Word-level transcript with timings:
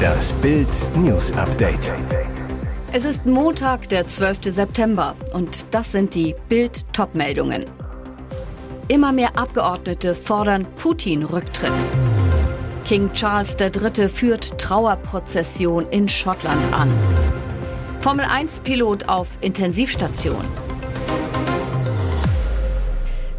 Das 0.00 0.32
Bild 0.34 0.68
News 0.96 1.32
Update. 1.32 1.92
Es 2.92 3.04
ist 3.04 3.26
Montag, 3.26 3.88
der 3.88 4.06
12. 4.06 4.38
September 4.44 5.14
und 5.32 5.72
das 5.74 5.92
sind 5.92 6.14
die 6.14 6.34
Bild 6.48 6.84
Topmeldungen. 6.92 7.64
Immer 8.88 9.12
mehr 9.12 9.38
Abgeordnete 9.38 10.14
fordern 10.14 10.66
Putin-Rücktritt. 10.76 11.72
King 12.84 13.12
Charles 13.12 13.56
III. 13.60 14.08
führt 14.08 14.58
Trauerprozession 14.58 15.86
in 15.90 16.08
Schottland 16.08 16.72
an. 16.72 16.90
Formel 18.00 18.24
1-Pilot 18.24 19.08
auf 19.08 19.28
Intensivstation. 19.42 20.44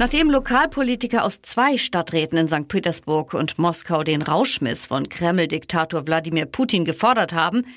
Nachdem 0.02 0.31
Lokalpolitiker 0.31 1.23
aus 1.23 1.43
zwei 1.43 1.77
Stadträten 1.77 2.36
in 2.36 2.47
St. 2.47 2.68
Petersburg 2.68 3.36
und 3.36 3.59
Moskau 3.59 4.01
den 4.01 4.23
Rauschmiss 4.23 4.88
von 4.88 5.07
Kreml-Diktator 5.07 6.07
Wladimir 6.07 6.47
Putin 6.47 6.86
gefordert 6.86 7.33
haben, 7.33 7.68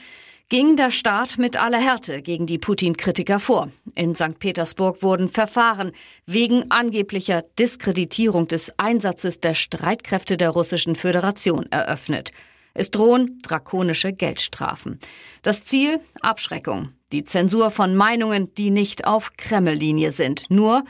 ging 0.49 0.75
der 0.77 0.91
Staat 0.91 1.37
mit 1.37 1.61
aller 1.61 1.77
Härte 1.77 2.23
gegen 2.23 2.47
die 2.47 2.57
Putin-Kritiker 2.57 3.41
vor. 3.41 3.69
In 3.95 4.15
St. 4.15 4.39
Petersburg 4.39 5.03
wurden 5.03 5.29
Verfahren 5.29 5.93
wegen 6.25 6.71
angeblicher 6.71 7.45
Diskreditierung 7.59 8.49
des 8.49 8.73
Einsatzes 8.79 9.41
der 9.41 9.53
Streitkräfte 9.53 10.39
der 10.39 10.49
Russischen 10.49 10.97
Föderation 10.97 11.67
eröffnet. 11.71 12.31
Es 12.73 12.91
drohen 12.91 13.39
drakonische 13.43 14.15
Geldstrafen. 14.15 14.99
Das 15.43 15.65
Ziel 15.65 16.01
Abschreckung, 16.23 16.89
die 17.13 17.25
Zensur 17.25 17.71
von 17.71 17.95
Meinungen, 17.95 18.55
die 18.55 18.71
nicht 18.71 19.07
auf 19.07 19.33
Kreml-Linie 19.37 20.11
sind. 20.11 20.47
Nur 20.49 20.85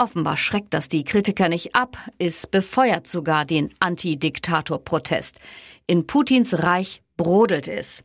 Offenbar 0.00 0.36
schreckt 0.36 0.74
das 0.74 0.86
die 0.86 1.02
Kritiker 1.02 1.48
nicht 1.48 1.74
ab, 1.74 1.98
es 2.18 2.46
befeuert 2.46 3.08
sogar 3.08 3.44
den 3.44 3.74
Anti-Diktator-Protest. 3.80 5.40
In 5.88 6.06
Putins 6.06 6.62
Reich 6.62 7.02
brodelt 7.16 7.66
es. 7.66 8.04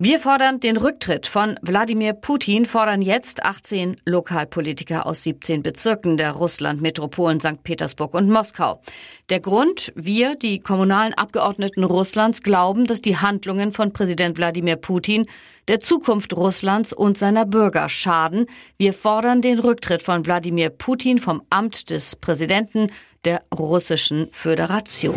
Wir 0.00 0.18
fordern 0.18 0.58
den 0.58 0.76
Rücktritt 0.76 1.28
von 1.28 1.56
Wladimir 1.62 2.14
Putin, 2.14 2.66
fordern 2.66 3.00
jetzt 3.00 3.44
18 3.44 3.94
Lokalpolitiker 4.04 5.06
aus 5.06 5.22
17 5.22 5.62
Bezirken 5.62 6.16
der 6.16 6.32
Russland-Metropolen 6.32 7.38
St. 7.38 7.62
Petersburg 7.62 8.12
und 8.14 8.28
Moskau. 8.28 8.82
Der 9.30 9.38
Grund, 9.38 9.92
wir, 9.94 10.34
die 10.34 10.58
kommunalen 10.58 11.14
Abgeordneten 11.14 11.84
Russlands, 11.84 12.42
glauben, 12.42 12.88
dass 12.88 13.02
die 13.02 13.18
Handlungen 13.18 13.70
von 13.70 13.92
Präsident 13.92 14.36
Wladimir 14.36 14.74
Putin 14.74 15.26
der 15.68 15.78
Zukunft 15.78 16.32
Russlands 16.34 16.92
und 16.92 17.16
seiner 17.16 17.46
Bürger 17.46 17.88
schaden. 17.88 18.46
Wir 18.76 18.94
fordern 18.94 19.42
den 19.42 19.60
Rücktritt 19.60 20.02
von 20.02 20.26
Wladimir 20.26 20.70
Putin 20.70 21.20
vom 21.20 21.40
Amt 21.50 21.90
des 21.90 22.16
Präsidenten 22.16 22.88
der 23.24 23.44
Russischen 23.56 24.26
Föderation. 24.32 25.14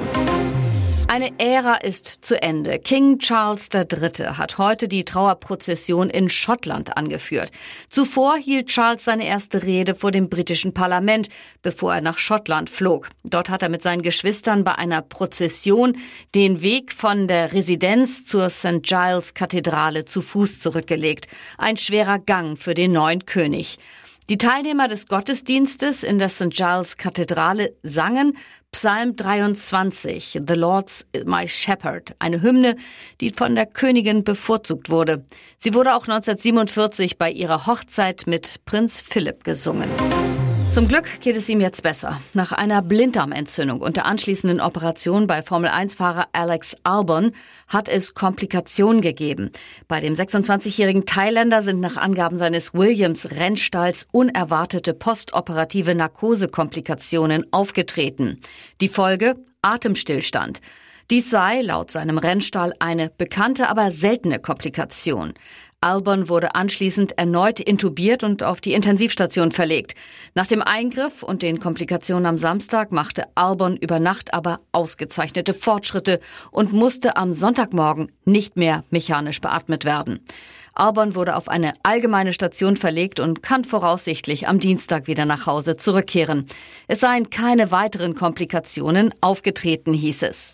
Eine 1.10 1.40
Ära 1.40 1.76
ist 1.76 2.26
zu 2.26 2.42
Ende. 2.42 2.80
King 2.80 3.20
Charles 3.20 3.70
III. 3.74 4.36
hat 4.38 4.58
heute 4.58 4.90
die 4.90 5.06
Trauerprozession 5.06 6.10
in 6.10 6.30
Schottland 6.30 6.98
angeführt. 6.98 7.50
Zuvor 7.90 8.36
hielt 8.36 8.68
Charles 8.68 9.06
seine 9.06 9.26
erste 9.26 9.64
Rede 9.64 9.96
vor 9.96 10.12
dem 10.12 10.28
britischen 10.28 10.74
Parlament, 10.74 11.30
bevor 11.62 11.96
er 11.96 12.02
nach 12.02 12.18
Schottland 12.18 12.70
flog. 12.70 13.08
Dort 13.24 13.50
hat 13.50 13.64
er 13.64 13.70
mit 13.70 13.82
seinen 13.82 14.02
Geschwistern 14.02 14.66
bei 14.66 14.76
einer 14.76 15.02
Prozession 15.02 15.96
den 16.36 16.62
Weg 16.62 16.92
von 16.92 17.30
der 17.30 17.54
Residenz 17.54 18.26
zur 18.26 18.50
St. 18.50 18.84
Giles 18.84 19.34
Kathedrale 19.34 20.04
zu 20.04 20.22
Fuß 20.22 20.60
zurückgelegt. 20.60 21.28
Ein 21.58 21.78
schwerer 21.78 22.20
Gang 22.20 22.60
für 22.60 22.74
den 22.74 22.92
neuen 22.92 23.26
König. 23.26 23.80
Die 24.30 24.38
Teilnehmer 24.38 24.90
des 24.90 25.08
Gottesdienstes 25.08 26.04
in 26.04 26.20
der 26.20 26.28
St. 26.28 26.50
Giles 26.50 26.98
Kathedrale 26.98 27.74
sangen 27.82 28.36
Psalm 28.74 29.16
23, 29.16 30.42
The 30.46 30.54
Lord's 30.54 31.08
My 31.26 31.48
Shepherd, 31.48 32.14
eine 32.20 32.42
Hymne, 32.42 32.76
die 33.22 33.30
von 33.30 33.56
der 33.56 33.66
Königin 33.66 34.26
bevorzugt 34.26 34.90
wurde. 34.90 35.24
Sie 35.58 35.74
wurde 35.74 35.96
auch 35.96 36.10
1947 36.10 37.18
bei 37.18 37.32
ihrer 37.32 37.68
Hochzeit 37.68 38.28
mit 38.28 38.66
Prinz 38.66 39.00
Philipp 39.00 39.46
gesungen. 39.46 39.90
Zum 40.72 40.88
Glück 40.88 41.06
geht 41.22 41.36
es 41.36 41.50
ihm 41.50 41.60
jetzt 41.60 41.82
besser. 41.82 42.22
Nach 42.34 42.52
einer 42.52 42.82
Blinddarmentzündung 42.82 43.82
und 43.82 43.96
der 43.96 44.06
anschließenden 44.06 44.62
Operation 44.62 45.26
bei 45.26 45.42
Formel-1-Fahrer 45.42 46.28
Alex 46.34 46.76
Albon 46.84 47.32
hat 47.68 47.90
es 47.90 48.14
Komplikationen 48.14 49.02
gegeben. 49.02 49.52
Bei 49.88 50.02
dem 50.02 50.14
26-jährigen 50.14 51.06
Thailänder 51.06 51.64
sind 51.64 51.80
nach 51.80 51.98
Angaben 51.98 52.38
seines 52.38 52.74
Williams-Rennstalls 52.76 54.08
unerwartete 54.12 54.94
postoperative 54.94 55.96
Narkosekomplikationen 55.96 57.52
aufgetreten. 57.52 58.40
Die 58.80 58.90
Folge? 58.90 59.36
Atemstillstand. 59.64 60.62
Dies 61.10 61.30
sei 61.30 61.62
laut 61.62 61.90
seinem 61.90 62.18
Rennstall 62.18 62.74
eine 62.80 63.10
bekannte, 63.18 63.70
aber 63.70 63.92
seltene 63.92 64.40
Komplikation. 64.40 65.34
Albon 65.80 66.28
wurde 66.28 66.56
anschließend 66.56 67.20
erneut 67.20 67.60
intubiert 67.60 68.24
und 68.24 68.42
auf 68.42 68.62
die 68.62 68.74
Intensivstation 68.74 69.52
verlegt. 69.52 69.94
Nach 70.34 70.48
dem 70.48 70.64
Eingriff 70.64 71.22
und 71.22 71.44
den 71.44 71.60
Komplikationen 71.60 72.26
am 72.26 72.40
Samstag 72.40 72.92
machte 72.92 73.26
Albon 73.36 73.78
über 73.78 74.00
Nacht 74.00 74.34
aber 74.34 74.60
ausgezeichnete 74.72 75.54
Fortschritte 75.54 76.20
und 76.50 76.74
musste 76.74 77.16
am 77.16 77.32
Sonntagmorgen 77.32 78.12
nicht 78.26 78.58
mehr 78.58 78.86
mechanisch 78.90 79.40
beatmet 79.40 79.86
werden. 79.86 80.20
Albon 80.74 81.14
wurde 81.14 81.36
auf 81.36 81.48
eine 81.48 81.74
allgemeine 81.84 82.34
Station 82.34 82.76
verlegt 82.76 83.20
und 83.20 83.44
kann 83.44 83.64
voraussichtlich 83.64 84.48
am 84.48 84.60
Dienstag 84.60 85.06
wieder 85.06 85.26
nach 85.26 85.46
Hause 85.46 85.78
zurückkehren. 85.78 86.48
Es 86.88 87.02
seien 87.02 87.30
keine 87.30 87.70
weiteren 87.70 88.16
Komplikationen 88.16 89.14
aufgetreten, 89.22 89.94
hieß 89.94 90.24
es. 90.24 90.54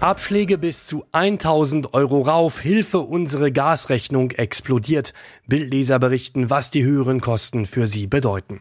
Abschläge 0.00 0.58
bis 0.58 0.86
zu 0.86 1.04
1000 1.10 1.92
Euro 1.92 2.22
rauf. 2.22 2.60
Hilfe, 2.60 3.00
unsere 3.00 3.50
Gasrechnung 3.50 4.30
explodiert. 4.30 5.12
Bildleser 5.48 5.98
berichten, 5.98 6.50
was 6.50 6.70
die 6.70 6.84
höheren 6.84 7.20
Kosten 7.20 7.66
für 7.66 7.88
sie 7.88 8.06
bedeuten. 8.06 8.60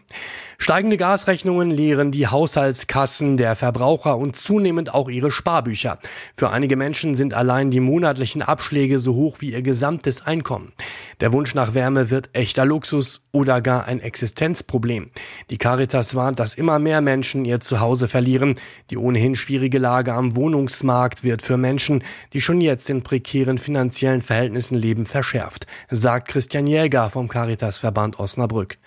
Steigende 0.57 0.97
Gasrechnungen 0.97 1.69
leeren 1.69 2.11
die 2.11 2.25
Haushaltskassen 2.25 3.37
der 3.37 3.55
Verbraucher 3.55 4.17
und 4.17 4.35
zunehmend 4.35 4.95
auch 4.95 5.07
ihre 5.09 5.31
Sparbücher. 5.31 5.99
Für 6.35 6.49
einige 6.49 6.75
Menschen 6.75 7.13
sind 7.13 7.35
allein 7.35 7.69
die 7.69 7.81
monatlichen 7.81 8.41
Abschläge 8.41 8.97
so 8.97 9.13
hoch 9.13 9.37
wie 9.39 9.51
ihr 9.51 9.61
gesamtes 9.61 10.25
Einkommen. 10.25 10.73
Der 11.21 11.31
Wunsch 11.31 11.53
nach 11.53 11.75
Wärme 11.75 12.09
wird 12.09 12.31
echter 12.33 12.65
Luxus 12.65 13.21
oder 13.31 13.61
gar 13.61 13.85
ein 13.85 13.99
Existenzproblem. 13.99 15.11
Die 15.51 15.59
Caritas 15.59 16.15
warnt, 16.15 16.39
dass 16.39 16.55
immer 16.55 16.79
mehr 16.79 17.01
Menschen 17.01 17.45
ihr 17.45 17.59
Zuhause 17.59 18.07
verlieren. 18.07 18.55
Die 18.89 18.97
ohnehin 18.97 19.35
schwierige 19.35 19.77
Lage 19.77 20.13
am 20.13 20.35
Wohnungsmarkt 20.35 21.23
wird 21.27 21.41
für 21.41 21.57
Menschen, 21.57 22.03
die 22.31 22.39
schon 22.39 22.61
jetzt 22.61 22.89
in 22.89 23.03
prekären 23.03 23.57
finanziellen 23.57 24.21
Verhältnissen 24.21 24.77
leben, 24.77 25.05
verschärft, 25.05 25.67
sagt 25.89 26.29
Christian 26.29 26.67
Jäger 26.67 27.09
vom 27.09 27.27
Caritasverband 27.27 28.17
Osnabrück. 28.17 28.77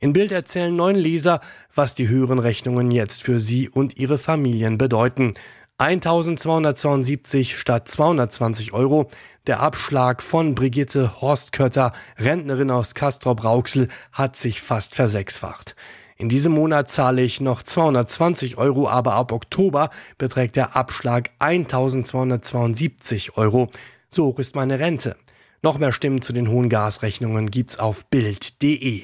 In 0.00 0.12
Bild 0.12 0.32
erzählen 0.32 0.74
neun 0.74 0.96
Leser, 0.96 1.40
was 1.72 1.94
die 1.94 2.08
höheren 2.08 2.40
Rechnungen 2.40 2.90
jetzt 2.90 3.22
für 3.22 3.38
sie 3.38 3.68
und 3.68 3.96
ihre 3.96 4.18
Familien 4.18 4.76
bedeuten. 4.76 5.34
1272 5.78 7.56
statt 7.56 7.86
220 7.86 8.72
Euro. 8.72 9.08
Der 9.46 9.60
Abschlag 9.60 10.20
von 10.20 10.56
Brigitte 10.56 11.20
Horstkötter, 11.20 11.92
Rentnerin 12.18 12.72
aus 12.72 12.94
Castrop-Rauxel, 12.94 13.86
hat 14.10 14.34
sich 14.34 14.60
fast 14.60 14.96
versechsfacht. 14.96 15.76
In 16.24 16.30
diesem 16.30 16.54
Monat 16.54 16.88
zahle 16.90 17.20
ich 17.20 17.42
noch 17.42 17.62
220 17.62 18.56
Euro, 18.56 18.88
aber 18.88 19.12
ab 19.12 19.30
Oktober 19.30 19.90
beträgt 20.16 20.56
der 20.56 20.74
Abschlag 20.74 21.32
1272 21.38 23.36
Euro. 23.36 23.68
So 24.08 24.24
hoch 24.24 24.38
ist 24.38 24.56
meine 24.56 24.78
Rente. 24.78 25.16
Noch 25.60 25.76
mehr 25.76 25.92
Stimmen 25.92 26.22
zu 26.22 26.32
den 26.32 26.48
hohen 26.48 26.70
Gasrechnungen 26.70 27.50
gibt's 27.50 27.78
auf 27.78 28.06
Bild.de. 28.06 29.02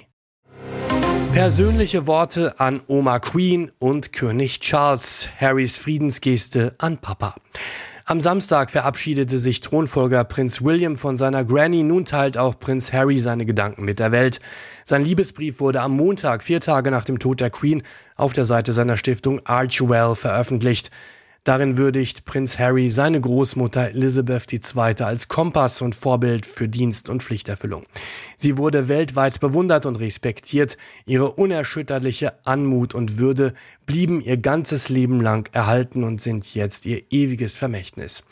Persönliche 1.34 2.06
Worte 2.06 2.58
an 2.58 2.80
Oma 2.86 3.18
Queen 3.18 3.70
und 3.78 4.14
König 4.14 4.60
Charles, 4.60 5.28
Harrys 5.38 5.76
Friedensgeste 5.76 6.74
an 6.78 6.96
Papa. 6.96 7.34
Am 8.04 8.20
Samstag 8.20 8.70
verabschiedete 8.70 9.38
sich 9.38 9.60
Thronfolger 9.60 10.24
Prinz 10.24 10.62
William 10.62 10.96
von 10.96 11.16
seiner 11.16 11.44
Granny. 11.44 11.82
Nun 11.82 12.04
teilt 12.04 12.38
auch 12.38 12.58
Prinz 12.58 12.92
Harry 12.92 13.18
seine 13.18 13.46
Gedanken 13.46 13.84
mit 13.84 13.98
der 13.98 14.10
Welt. 14.12 14.40
Sein 14.84 15.04
Liebesbrief 15.04 15.60
wurde 15.60 15.82
am 15.82 15.92
Montag, 15.92 16.42
vier 16.42 16.60
Tage 16.60 16.90
nach 16.90 17.04
dem 17.04 17.18
Tod 17.18 17.40
der 17.40 17.50
Queen, 17.50 17.82
auf 18.16 18.32
der 18.32 18.44
Seite 18.44 18.72
seiner 18.72 18.96
Stiftung 18.96 19.40
Archwell 19.44 20.14
veröffentlicht. 20.14 20.90
Darin 21.44 21.78
würdigt 21.78 22.26
Prinz 22.26 22.58
Harry 22.58 22.90
seine 22.90 23.18
Großmutter 23.18 23.88
Elizabeth 23.88 24.52
II. 24.52 25.02
als 25.02 25.28
Kompass 25.28 25.80
und 25.80 25.94
Vorbild 25.94 26.44
für 26.44 26.68
Dienst 26.68 27.08
und 27.08 27.22
Pflichterfüllung. 27.22 27.84
Sie 28.36 28.58
wurde 28.58 28.88
weltweit 28.88 29.40
bewundert 29.40 29.86
und 29.86 29.96
respektiert. 29.96 30.76
Ihre 31.06 31.32
unerschütterliche 31.32 32.34
Anmut 32.44 32.94
und 32.94 33.16
Würde 33.16 33.54
blieben 33.86 34.20
ihr 34.20 34.36
ganzes 34.36 34.90
Leben 34.90 35.22
lang 35.22 35.48
erhalten 35.52 36.04
und 36.04 36.20
sind 36.20 36.54
jetzt 36.54 36.84
ihr 36.84 37.02
ewiges 37.10 37.56
Vermächtnis. 37.56 38.22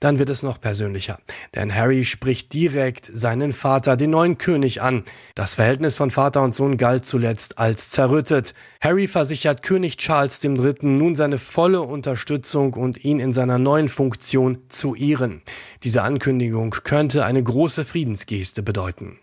Dann 0.00 0.18
wird 0.18 0.28
es 0.28 0.42
noch 0.42 0.60
persönlicher. 0.60 1.18
Denn 1.54 1.74
Harry 1.74 2.04
spricht 2.04 2.52
direkt 2.52 3.10
seinen 3.12 3.52
Vater, 3.52 3.96
den 3.96 4.10
neuen 4.10 4.36
König, 4.36 4.82
an. 4.82 5.04
Das 5.34 5.54
Verhältnis 5.54 5.96
von 5.96 6.10
Vater 6.10 6.42
und 6.42 6.54
Sohn 6.54 6.76
galt 6.76 7.06
zuletzt 7.06 7.58
als 7.58 7.90
zerrüttet. 7.90 8.54
Harry 8.80 9.06
versichert 9.06 9.62
König 9.62 9.96
Charles 9.96 10.42
III. 10.44 10.74
nun 10.82 11.16
seine 11.16 11.38
volle 11.38 11.80
Unterstützung 11.80 12.74
und 12.74 13.04
ihn 13.04 13.20
in 13.20 13.32
seiner 13.32 13.58
neuen 13.58 13.88
Funktion 13.88 14.58
zu 14.68 14.94
ehren. 14.94 15.42
Diese 15.82 16.02
Ankündigung 16.02 16.70
könnte 16.70 17.24
eine 17.24 17.42
große 17.42 17.84
Friedensgeste 17.84 18.62
bedeuten. 18.62 19.18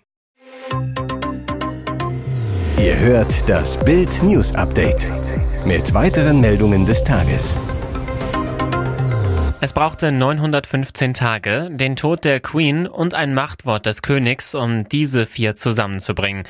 Ihr 2.80 3.00
hört 3.00 3.48
das 3.48 3.78
Bild 3.84 4.24
News 4.24 4.54
Update 4.56 5.08
mit 5.66 5.94
weiteren 5.94 6.42
Meldungen 6.42 6.86
des 6.86 7.04
Tages. 7.04 7.56
Es 9.63 9.71
brauchte 9.71 10.12
915 10.12 11.13
Tage, 11.13 11.69
den 11.71 11.95
Tod 11.95 12.25
der 12.25 12.42
Queen 12.42 12.86
und 12.86 13.13
ein 13.13 13.33
Machtwort 13.33 13.86
des 13.86 14.01
Königs, 14.01 14.56
um 14.56 14.89
diese 14.89 15.25
vier 15.25 15.56
zusammenzubringen. 15.56 16.44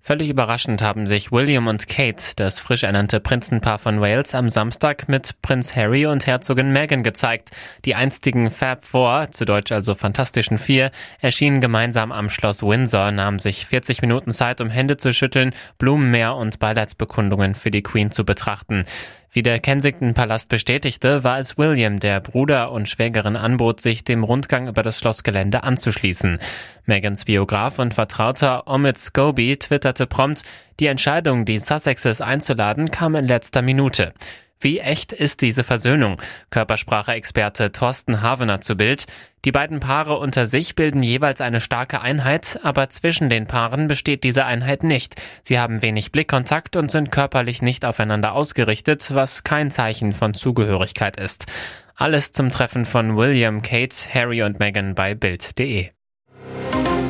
Völlig 0.00 0.30
überraschend 0.30 0.80
haben 0.80 1.08
sich 1.08 1.32
William 1.32 1.66
und 1.66 1.88
Kate, 1.88 2.22
das 2.36 2.60
frisch 2.60 2.84
ernannte 2.84 3.18
Prinzenpaar 3.18 3.80
von 3.80 4.00
Wales, 4.00 4.36
am 4.36 4.48
Samstag 4.48 5.08
mit 5.08 5.42
Prinz 5.42 5.74
Harry 5.74 6.06
und 6.06 6.28
Herzogin 6.28 6.72
Meghan 6.72 7.02
gezeigt. 7.02 7.50
Die 7.84 7.96
einstigen 7.96 8.52
Fab 8.52 8.84
Four, 8.84 9.32
zu 9.32 9.44
Deutsch 9.44 9.72
also 9.72 9.96
Fantastischen 9.96 10.58
Vier, 10.58 10.92
erschienen 11.20 11.60
gemeinsam 11.60 12.12
am 12.12 12.30
Schloss 12.30 12.62
Windsor, 12.62 13.10
nahmen 13.10 13.40
sich 13.40 13.66
40 13.66 14.00
Minuten 14.00 14.30
Zeit, 14.30 14.60
um 14.60 14.70
Hände 14.70 14.96
zu 14.96 15.12
schütteln, 15.12 15.54
Blumenmeer 15.78 16.36
und 16.36 16.60
Beileidsbekundungen 16.60 17.56
für 17.56 17.72
die 17.72 17.82
Queen 17.82 18.12
zu 18.12 18.24
betrachten. 18.24 18.84
Wie 19.32 19.44
der 19.44 19.60
Kensington-Palast 19.60 20.48
bestätigte, 20.48 21.22
war 21.22 21.38
es 21.38 21.56
William, 21.56 22.00
der 22.00 22.18
Bruder 22.18 22.72
und 22.72 22.88
Schwägerin 22.88 23.36
anbot, 23.36 23.80
sich 23.80 24.02
dem 24.02 24.24
Rundgang 24.24 24.66
über 24.66 24.82
das 24.82 24.98
Schlossgelände 24.98 25.62
anzuschließen. 25.62 26.40
Megans 26.84 27.26
Biograf 27.26 27.78
und 27.78 27.94
Vertrauter 27.94 28.66
Omid 28.66 28.98
Scobie 28.98 29.56
twitterte 29.56 30.08
prompt, 30.08 30.42
die 30.80 30.86
Entscheidung, 30.86 31.44
die 31.44 31.60
Sussexes 31.60 32.20
einzuladen, 32.20 32.90
kam 32.90 33.14
in 33.14 33.28
letzter 33.28 33.62
Minute. 33.62 34.14
Wie 34.62 34.78
echt 34.78 35.14
ist 35.14 35.40
diese 35.40 35.64
Versöhnung? 35.64 36.20
Körpersprache-Experte 36.50 37.72
Thorsten 37.72 38.20
Havener 38.20 38.60
zu 38.60 38.76
Bild. 38.76 39.06
Die 39.46 39.52
beiden 39.52 39.80
Paare 39.80 40.18
unter 40.18 40.46
sich 40.46 40.74
bilden 40.74 41.02
jeweils 41.02 41.40
eine 41.40 41.62
starke 41.62 42.02
Einheit, 42.02 42.60
aber 42.62 42.90
zwischen 42.90 43.30
den 43.30 43.46
Paaren 43.46 43.88
besteht 43.88 44.22
diese 44.22 44.44
Einheit 44.44 44.82
nicht. 44.82 45.18
Sie 45.42 45.58
haben 45.58 45.80
wenig 45.80 46.12
Blickkontakt 46.12 46.76
und 46.76 46.90
sind 46.90 47.10
körperlich 47.10 47.62
nicht 47.62 47.86
aufeinander 47.86 48.34
ausgerichtet, 48.34 49.14
was 49.14 49.44
kein 49.44 49.70
Zeichen 49.70 50.12
von 50.12 50.34
Zugehörigkeit 50.34 51.16
ist. 51.16 51.46
Alles 51.94 52.32
zum 52.32 52.50
Treffen 52.50 52.84
von 52.84 53.16
William, 53.16 53.62
Kate, 53.62 53.96
Harry 54.12 54.42
und 54.42 54.58
Meghan 54.58 54.94
bei 54.94 55.14
Bild.de. 55.14 55.88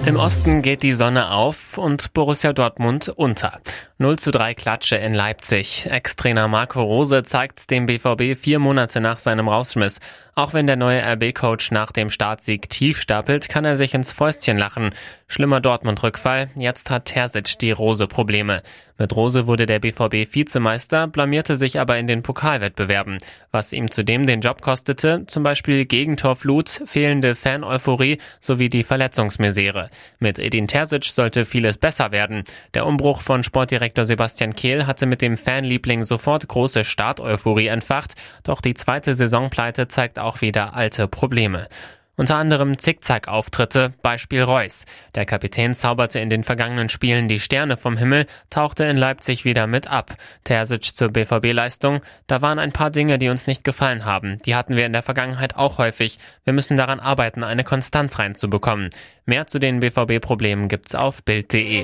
Im 0.06 0.16
Osten 0.16 0.62
geht 0.62 0.84
die 0.84 0.92
Sonne 0.92 1.30
auf 1.32 1.78
und 1.78 2.12
Borussia 2.14 2.52
Dortmund 2.52 3.08
unter. 3.08 3.60
0 4.00 4.18
zu 4.18 4.30
3 4.30 4.54
Klatsche 4.54 4.96
in 4.96 5.12
Leipzig. 5.12 5.86
Ex-Trainer 5.90 6.48
Marco 6.48 6.82
Rose 6.82 7.22
zeigt 7.22 7.70
dem 7.70 7.84
BVB 7.84 8.34
vier 8.34 8.58
Monate 8.58 8.98
nach 8.98 9.18
seinem 9.18 9.46
Rausschmiss. 9.46 10.00
Auch 10.34 10.54
wenn 10.54 10.66
der 10.66 10.76
neue 10.76 11.02
RB-Coach 11.02 11.70
nach 11.70 11.92
dem 11.92 12.08
Startsieg 12.08 12.70
tief 12.70 12.98
stapelt, 12.98 13.50
kann 13.50 13.66
er 13.66 13.76
sich 13.76 13.92
ins 13.92 14.12
Fäustchen 14.12 14.56
lachen. 14.56 14.94
Schlimmer 15.28 15.60
Dortmund-Rückfall. 15.60 16.48
Jetzt 16.56 16.88
hat 16.88 17.04
Terzic 17.04 17.58
die 17.58 17.72
Rose-Probleme. 17.72 18.62
Mit 18.96 19.14
Rose 19.16 19.46
wurde 19.46 19.66
der 19.66 19.78
BVB 19.78 20.34
Vizemeister, 20.34 21.06
blamierte 21.06 21.56
sich 21.56 21.78
aber 21.78 21.98
in 21.98 22.06
den 22.06 22.22
Pokalwettbewerben. 22.22 23.18
Was 23.50 23.72
ihm 23.72 23.90
zudem 23.90 24.26
den 24.26 24.40
Job 24.40 24.60
kostete, 24.60 25.24
zum 25.26 25.42
Beispiel 25.42 25.86
Gegentorflut, 25.86 26.82
fehlende 26.84 27.34
Fan-Euphorie 27.34 28.18
sowie 28.40 28.68
die 28.68 28.82
Verletzungsmisere. 28.82 29.88
Mit 30.18 30.38
Edin 30.38 30.68
Terzic 30.68 31.04
sollte 31.04 31.46
vieles 31.46 31.78
besser 31.78 32.12
werden. 32.12 32.44
Der 32.74 32.86
Umbruch 32.86 33.22
von 33.22 33.42
Sportdirektor 33.42 33.89
Sportdirektor 33.90 34.06
Sebastian 34.06 34.54
Kehl 34.54 34.86
hatte 34.86 35.06
mit 35.06 35.20
dem 35.20 35.36
Fanliebling 35.36 36.04
sofort 36.04 36.46
große 36.46 36.84
Starteuphorie 36.84 37.66
entfacht, 37.66 38.14
doch 38.44 38.60
die 38.60 38.74
zweite 38.74 39.16
Saisonpleite 39.16 39.88
zeigt 39.88 40.18
auch 40.18 40.40
wieder 40.42 40.74
alte 40.74 41.08
Probleme. 41.08 41.66
Unter 42.16 42.36
anderem 42.36 42.78
Zickzack-Auftritte, 42.78 43.94
Beispiel 44.02 44.42
Reus. 44.42 44.84
Der 45.14 45.24
Kapitän 45.24 45.74
zauberte 45.74 46.20
in 46.20 46.28
den 46.28 46.44
vergangenen 46.44 46.90
Spielen 46.90 47.28
die 47.28 47.40
Sterne 47.40 47.78
vom 47.78 47.96
Himmel, 47.96 48.26
tauchte 48.50 48.84
in 48.84 48.98
Leipzig 48.98 49.44
wieder 49.46 49.66
mit 49.66 49.88
ab. 49.90 50.14
Terzic 50.44 50.84
zur 50.84 51.08
BVB-Leistung. 51.08 52.00
Da 52.26 52.42
waren 52.42 52.58
ein 52.58 52.72
paar 52.72 52.90
Dinge, 52.90 53.18
die 53.18 53.30
uns 53.30 53.46
nicht 53.46 53.64
gefallen 53.64 54.04
haben. 54.04 54.38
Die 54.44 54.54
hatten 54.54 54.76
wir 54.76 54.84
in 54.84 54.92
der 54.92 55.02
Vergangenheit 55.02 55.56
auch 55.56 55.78
häufig. 55.78 56.18
Wir 56.44 56.52
müssen 56.52 56.76
daran 56.76 57.00
arbeiten, 57.00 57.42
eine 57.42 57.64
Konstanz 57.64 58.18
reinzubekommen. 58.18 58.90
Mehr 59.24 59.46
zu 59.46 59.58
den 59.58 59.80
BVB-Problemen 59.80 60.68
gibt's 60.68 60.94
auf 60.94 61.24
Bild.de. 61.24 61.82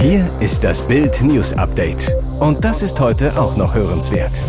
Hier 0.00 0.26
ist 0.40 0.64
das 0.64 0.80
Bild 0.88 1.20
News 1.20 1.52
Update. 1.52 2.10
Und 2.40 2.64
das 2.64 2.80
ist 2.80 2.98
heute 3.00 3.38
auch 3.38 3.58
noch 3.58 3.74
hörenswert. 3.74 4.40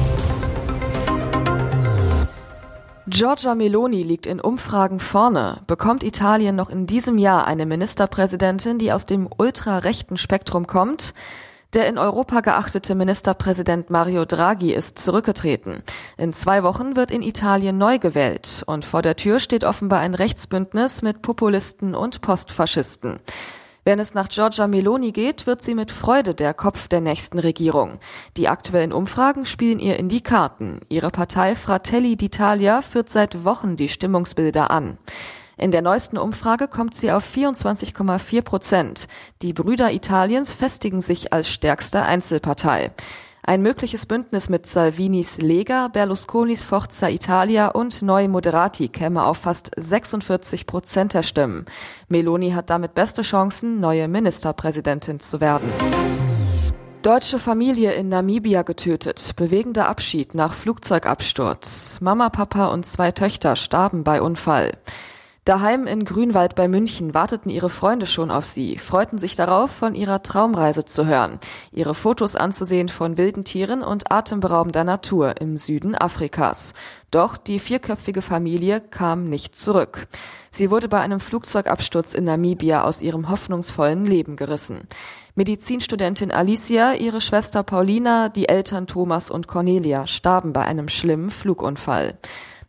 Giorgia 3.06 3.54
Meloni 3.54 4.02
liegt 4.02 4.28
in 4.28 4.40
Umfragen 4.40 5.02
vorne. 5.02 5.60
Bekommt 5.68 6.06
Italien 6.06 6.56
noch 6.56 6.70
in 6.70 6.88
diesem 6.88 7.18
Jahr 7.18 7.48
eine 7.48 7.66
Ministerpräsidentin, 7.66 8.78
die 8.78 8.94
aus 8.94 9.06
dem 9.06 9.28
ultrarechten 9.38 10.16
Spektrum 10.16 10.68
kommt? 10.68 11.14
Der 11.74 11.86
in 11.90 11.98
Europa 11.98 12.40
geachtete 12.40 12.96
Ministerpräsident 12.96 13.90
Mario 13.90 14.24
Draghi 14.24 14.74
ist 14.74 15.00
zurückgetreten. 15.00 15.84
In 16.18 16.32
zwei 16.32 16.64
Wochen 16.64 16.96
wird 16.96 17.12
in 17.12 17.22
Italien 17.22 17.78
neu 17.78 18.00
gewählt 18.00 18.64
und 18.68 18.86
vor 18.86 19.02
der 19.02 19.18
Tür 19.18 19.42
steht 19.42 19.66
offenbar 19.66 20.00
ein 20.00 20.16
Rechtsbündnis 20.16 21.02
mit 21.02 21.22
Populisten 21.22 21.94
und 21.94 22.22
Postfaschisten. 22.22 23.20
Wenn 23.84 24.00
es 24.00 24.14
nach 24.14 24.30
Giorgia 24.30 24.68
Meloni 24.68 25.12
geht, 25.12 25.48
wird 25.48 25.64
sie 25.64 25.74
mit 25.74 25.90
Freude 25.90 26.36
der 26.36 26.54
Kopf 26.54 26.88
der 26.88 27.02
nächsten 27.02 27.40
Regierung. 27.40 27.98
Die 28.38 28.48
aktuellen 28.48 28.94
Umfragen 28.94 29.46
spielen 29.46 29.80
ihr 29.80 29.98
in 29.98 30.08
die 30.08 30.22
Karten. 30.22 30.82
Ihre 30.88 31.10
Partei 31.10 31.56
Fratelli 31.56 32.14
d'Italia 32.14 32.84
führt 32.84 33.10
seit 33.10 33.44
Wochen 33.44 33.78
die 33.78 33.90
Stimmungsbilder 33.90 34.70
an. 34.70 35.00
In 35.58 35.72
der 35.72 35.82
neuesten 35.82 36.20
Umfrage 36.20 36.68
kommt 36.68 36.94
sie 36.94 37.12
auf 37.12 37.26
24,4 37.36 38.42
Prozent. 38.44 39.08
Die 39.42 39.54
Brüder 39.54 39.92
Italiens 39.92 40.52
festigen 40.52 41.02
sich 41.02 41.34
als 41.34 41.50
stärkste 41.50 42.04
Einzelpartei. 42.04 42.92
Ein 43.44 43.64
mögliches 43.64 44.06
Bündnis 44.06 44.50
mit 44.50 44.68
Salvinis 44.68 45.42
Lega, 45.42 45.88
Berlusconis 45.88 46.62
Forza 46.62 47.10
Italia 47.10 47.70
und 47.70 48.04
Neue 48.04 48.30
Moderati 48.30 48.88
käme 48.88 49.26
auf 49.26 49.38
fast 49.40 49.72
46 49.78 50.68
Prozent 50.68 51.16
der 51.16 51.24
Stimmen. 51.24 51.66
Meloni 52.08 52.52
hat 52.52 52.70
damit 52.70 52.94
beste 52.94 53.24
Chancen, 53.24 53.80
neue 53.80 54.08
Ministerpräsidentin 54.08 55.20
zu 55.20 55.42
werden. 55.42 55.72
Deutsche 57.02 57.40
Familie 57.40 57.94
in 57.94 58.10
Namibia 58.10 58.62
getötet. 58.62 59.32
Bewegender 59.36 59.90
Abschied 59.90 60.36
nach 60.36 60.54
Flugzeugabsturz. 60.54 61.98
Mama, 62.00 62.30
Papa 62.30 62.68
und 62.68 62.86
zwei 62.86 63.10
Töchter 63.10 63.56
starben 63.56 64.04
bei 64.04 64.22
Unfall. 64.22 64.74
Daheim 65.44 65.88
in 65.88 66.06
Grünwald 66.06 66.54
bei 66.54 66.68
München 66.68 67.16
warteten 67.16 67.50
ihre 67.50 67.72
Freunde 67.72 68.06
schon 68.06 68.30
auf 68.30 68.46
sie, 68.46 68.78
freuten 68.78 69.18
sich 69.18 69.36
darauf, 69.36 69.72
von 69.72 69.96
ihrer 69.96 70.22
Traumreise 70.22 70.86
zu 70.86 71.08
hören, 71.08 71.40
ihre 71.72 71.96
Fotos 71.96 72.36
anzusehen 72.36 72.90
von 72.90 73.18
wilden 73.18 73.44
Tieren 73.44 73.82
und 73.82 74.12
atemberaubender 74.12 74.84
Natur 74.84 75.42
im 75.42 75.58
Süden 75.58 75.96
Afrikas. 75.96 76.76
Doch 77.10 77.38
die 77.38 77.58
vierköpfige 77.58 78.22
Familie 78.22 78.82
kam 78.82 79.30
nicht 79.30 79.56
zurück. 79.56 80.08
Sie 80.52 80.70
wurde 80.70 80.88
bei 80.88 81.00
einem 81.00 81.20
Flugzeugabsturz 81.20 82.14
in 82.14 82.26
Namibia 82.26 82.84
aus 82.84 83.02
ihrem 83.02 83.28
hoffnungsvollen 83.28 84.06
Leben 84.06 84.36
gerissen. 84.36 84.88
Medizinstudentin 85.34 86.32
Alicia, 86.32 86.94
ihre 86.94 87.20
Schwester 87.20 87.64
Paulina, 87.64 88.30
die 88.30 88.48
Eltern 88.48 88.86
Thomas 88.86 89.32
und 89.32 89.48
Cornelia 89.48 90.06
starben 90.06 90.54
bei 90.54 90.62
einem 90.62 90.88
schlimmen 90.88 91.32
Flugunfall. 91.32 92.20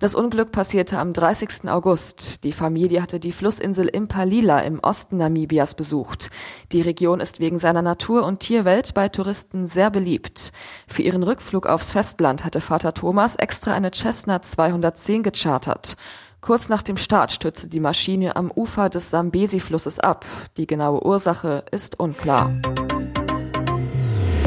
Das 0.03 0.17
Unglück 0.17 0.51
passierte 0.51 0.99
am 0.99 1.13
30. 1.13 1.71
August. 1.71 2.43
Die 2.43 2.51
Familie 2.51 3.01
hatte 3.01 3.21
die 3.21 3.31
Flussinsel 3.31 3.87
Impalila 3.87 4.59
im 4.59 4.81
Osten 4.81 5.19
Namibias 5.19 5.77
besucht. 5.77 6.31
Die 6.73 6.81
Region 6.81 7.21
ist 7.21 7.39
wegen 7.39 7.61
seiner 7.61 7.83
Natur- 7.83 8.25
und 8.25 8.41
Tierwelt 8.41 8.95
bei 8.95 9.09
Touristen 9.09 9.69
sehr 9.69 9.93
beliebt. 9.93 10.51
Für 10.89 11.03
ihren 11.03 11.23
Rückflug 11.23 11.69
aufs 11.69 11.93
Festland 11.93 12.45
hatte 12.45 12.61
Vater 12.61 12.95
Thomas 12.95 13.37
extra 13.37 13.75
eine 13.75 13.93
Cessna 13.93 14.43
210 14.43 15.23
gechartert. 15.23 15.95
Kurz 16.41 16.69
nach 16.69 16.83
dem 16.83 16.97
Start 16.97 17.31
stürzte 17.31 17.69
die 17.69 17.79
Maschine 17.79 18.35
am 18.35 18.51
Ufer 18.51 18.89
des 18.89 19.09
Sambesi-Flusses 19.11 20.01
ab. 20.01 20.27
Die 20.57 20.67
genaue 20.67 21.07
Ursache 21.07 21.65
ist 21.71 22.01
unklar. 22.01 22.53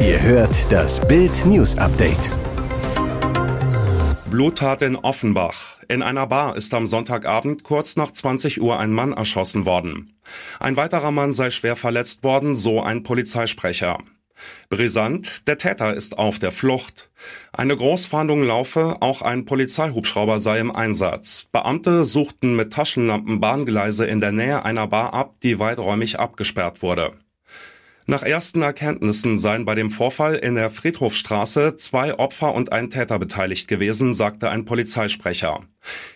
Ihr 0.00 0.20
hört 0.20 0.70
das 0.70 1.00
Bild 1.08 1.46
News 1.46 1.78
Update. 1.78 2.30
Bluttat 4.30 4.82
in 4.82 4.96
Offenbach. 4.96 5.76
In 5.86 6.02
einer 6.02 6.26
Bar 6.26 6.56
ist 6.56 6.74
am 6.74 6.86
Sonntagabend 6.86 7.62
kurz 7.62 7.94
nach 7.94 8.10
20 8.10 8.60
Uhr 8.60 8.76
ein 8.76 8.92
Mann 8.92 9.12
erschossen 9.12 9.66
worden. 9.66 10.18
Ein 10.58 10.76
weiterer 10.76 11.12
Mann 11.12 11.32
sei 11.32 11.50
schwer 11.50 11.76
verletzt 11.76 12.24
worden, 12.24 12.56
so 12.56 12.82
ein 12.82 13.04
Polizeisprecher. 13.04 13.98
Brisant, 14.68 15.46
der 15.46 15.58
Täter 15.58 15.94
ist 15.94 16.18
auf 16.18 16.40
der 16.40 16.50
Flucht. 16.50 17.08
Eine 17.52 17.76
Großfahndung 17.76 18.42
laufe, 18.42 18.96
auch 19.00 19.22
ein 19.22 19.44
Polizeihubschrauber 19.44 20.40
sei 20.40 20.58
im 20.58 20.74
Einsatz. 20.74 21.46
Beamte 21.52 22.04
suchten 22.04 22.56
mit 22.56 22.72
Taschenlampen 22.72 23.40
Bahngleise 23.40 24.06
in 24.06 24.20
der 24.20 24.32
Nähe 24.32 24.64
einer 24.64 24.88
Bar 24.88 25.14
ab, 25.14 25.36
die 25.44 25.60
weiträumig 25.60 26.18
abgesperrt 26.18 26.82
wurde. 26.82 27.12
Nach 28.08 28.22
ersten 28.22 28.62
Erkenntnissen 28.62 29.36
seien 29.36 29.64
bei 29.64 29.74
dem 29.74 29.90
Vorfall 29.90 30.36
in 30.36 30.54
der 30.54 30.70
Friedhofstraße 30.70 31.74
zwei 31.74 32.16
Opfer 32.16 32.54
und 32.54 32.70
ein 32.70 32.88
Täter 32.88 33.18
beteiligt 33.18 33.66
gewesen, 33.66 34.14
sagte 34.14 34.48
ein 34.48 34.64
Polizeisprecher. 34.64 35.64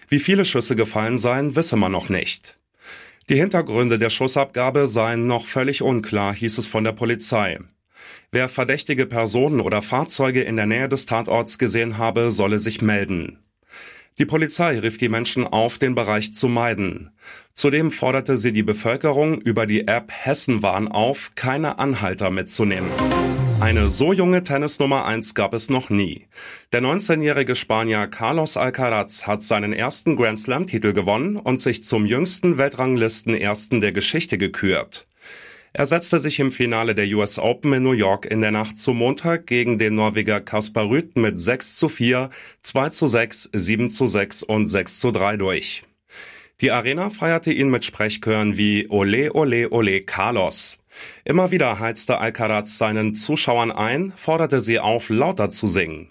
Wie 0.09 0.21
viele 0.21 0.45
Schüsse 0.45 0.77
gefallen 0.77 1.19
seien, 1.19 1.57
wisse 1.57 1.77
man 1.77 1.91
noch 1.91 2.09
nicht. 2.09 2.61
Die 3.29 3.35
Hintergründe 3.35 3.99
der 3.99 4.11
Schussabgabe 4.11 4.87
seien 4.87 5.27
noch 5.27 5.47
völlig 5.47 5.83
unklar, 5.83 6.33
hieß 6.33 6.59
es 6.59 6.69
von 6.69 6.85
der 6.85 6.93
Polizei. 6.93 7.59
Wer 8.31 8.49
verdächtige 8.49 9.07
Personen 9.07 9.61
oder 9.61 9.83
Fahrzeuge 9.83 10.43
in 10.43 10.55
der 10.55 10.67
Nähe 10.67 10.89
des 10.89 11.07
Tatorts 11.07 11.59
gesehen 11.59 11.99
habe, 11.99 12.31
solle 12.31 12.61
sich 12.61 12.83
melden. 12.83 13.41
Die 14.21 14.27
Polizei 14.27 14.79
rief 14.79 14.99
die 14.99 15.09
Menschen 15.09 15.47
auf, 15.47 15.79
den 15.79 15.95
Bereich 15.95 16.35
zu 16.35 16.47
meiden. 16.47 17.09
Zudem 17.55 17.91
forderte 17.91 18.37
sie 18.37 18.53
die 18.53 18.63
Bevölkerung 18.63 19.41
über 19.41 19.65
die 19.67 19.89
App 19.89 20.13
Hessenwarn 20.13 20.89
auf, 20.89 21.31
keine 21.37 21.79
Anhalter 21.79 22.31
mitzunehmen. 22.31 22.91
Eine 23.61 23.89
so 23.89 24.13
junge 24.13 24.43
Tennis 24.43 24.79
Nummer 24.79 25.07
1 25.07 25.35
gab 25.35 25.55
es 25.55 25.71
noch 25.71 25.89
nie. 25.89 26.27
Der 26.75 26.83
19-jährige 26.83 27.57
Spanier 27.57 28.09
Carlos 28.09 28.59
Alcaraz 28.59 29.27
hat 29.27 29.43
seinen 29.43 29.73
ersten 29.73 30.17
Grand 30.17 30.39
Slam 30.39 30.67
Titel 30.67 30.93
gewonnen 30.93 31.37
und 31.37 31.59
sich 31.59 31.83
zum 31.83 32.05
jüngsten 32.05 32.59
Weltranglisten 32.59 33.35
ersten 33.35 33.81
der 33.81 33.93
Geschichte 33.93 34.37
gekürt. 34.37 35.07
Er 35.73 35.87
setzte 35.87 36.19
sich 36.19 36.41
im 36.41 36.51
Finale 36.51 36.97
der 36.97 37.07
US 37.17 37.39
Open 37.39 37.73
in 37.73 37.85
New 37.85 37.93
York 37.93 38.27
in 38.27 38.41
der 38.41 38.51
Nacht 38.51 38.77
zum 38.77 38.99
Montag 38.99 39.47
gegen 39.47 39.79
den 39.79 39.95
Norweger 39.95 40.41
Kaspar 40.41 40.89
Rüth 40.89 41.17
mit 41.17 41.39
6 41.39 41.77
zu 41.77 41.89
4, 41.89 42.29
2 42.63 42.89
zu 42.89 43.07
6, 43.07 43.51
7 43.53 43.89
zu 43.89 44.09
6 44.09 44.43
und 44.43 44.67
6 44.67 44.99
zu 44.99 45.13
3 45.13 45.37
durch. 45.37 45.85
Die 46.61 46.73
Arena 46.73 47.09
feierte 47.09 47.53
ihn 47.53 47.71
mit 47.71 47.85
Sprechchören 47.85 48.57
wie 48.57 48.89
Ole, 48.89 49.33
Ole, 49.33 49.71
Ole, 49.71 50.01
Carlos. 50.01 50.77
Immer 51.25 51.53
wieder 51.53 51.79
heizte 51.79 52.19
Alcaraz 52.19 52.77
seinen 52.77 53.15
Zuschauern 53.15 53.71
ein, 53.71 54.13
forderte 54.17 54.61
sie 54.61 54.81
auf, 54.81 55.09
lauter 55.09 55.51
zu 55.51 55.69
singen. 55.69 56.11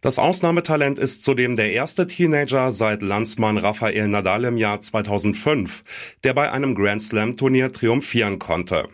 Das 0.00 0.18
Ausnahmetalent 0.18 0.98
ist 0.98 1.24
zudem 1.24 1.56
der 1.56 1.72
erste 1.72 2.06
Teenager 2.06 2.72
seit 2.72 3.02
Landsmann 3.02 3.58
Rafael 3.58 4.08
Nadal 4.08 4.44
im 4.44 4.56
Jahr 4.56 4.80
2005, 4.80 5.84
der 6.24 6.32
bei 6.32 6.50
einem 6.50 6.74
Grand 6.74 7.02
Slam 7.02 7.36
Turnier 7.36 7.70
triumphieren 7.70 8.38
konnte. 8.38 8.88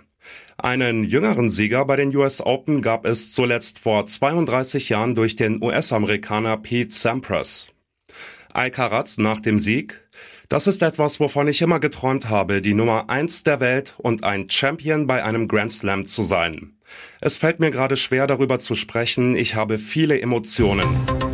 Einen 0.59 1.05
jüngeren 1.05 1.49
Sieger 1.49 1.85
bei 1.85 1.95
den 1.95 2.15
US 2.17 2.41
Open 2.41 2.83
gab 2.83 3.07
es 3.07 3.33
zuletzt 3.33 3.79
vor 3.79 4.05
32 4.05 4.89
Jahren 4.89 5.15
durch 5.15 5.37
den 5.37 5.63
US-Amerikaner 5.63 6.57
Pete 6.57 6.93
Sampras. 6.93 7.73
Alcaraz 8.53 9.19
nach 9.19 9.39
dem 9.39 9.61
Sieg. 9.61 10.03
Das 10.49 10.67
ist 10.67 10.83
etwas, 10.83 11.21
wovon 11.21 11.47
ich 11.47 11.63
immer 11.63 11.79
geträumt 11.79 12.31
habe, 12.31 12.61
die 12.61 12.75
Nummer 12.75 13.11
eins 13.11 13.45
der 13.45 13.61
Welt 13.61 13.95
und 13.99 14.25
ein 14.25 14.51
Champion 14.51 15.07
bei 15.07 15.23
einem 15.23 15.47
Grand 15.47 15.73
Slam 15.73 16.07
zu 16.07 16.25
sein. 16.25 16.75
Es 17.21 17.37
fällt 17.37 17.61
mir 17.61 17.71
gerade 17.71 17.97
schwer 17.97 18.26
darüber 18.26 18.59
zu 18.59 18.75
sprechen, 18.75 19.37
ich 19.37 19.55
habe 19.55 19.78
viele 19.78 20.21
Emotionen. 20.21 21.25